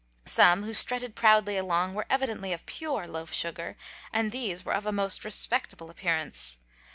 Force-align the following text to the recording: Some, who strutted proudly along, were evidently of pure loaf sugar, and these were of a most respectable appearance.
Some, 0.25 0.63
who 0.63 0.73
strutted 0.73 1.13
proudly 1.15 1.57
along, 1.57 1.93
were 1.93 2.07
evidently 2.09 2.51
of 2.53 2.65
pure 2.65 3.07
loaf 3.07 3.31
sugar, 3.31 3.77
and 4.11 4.31
these 4.31 4.65
were 4.65 4.73
of 4.73 4.87
a 4.87 4.91
most 4.91 5.23
respectable 5.23 5.91
appearance. 5.91 6.57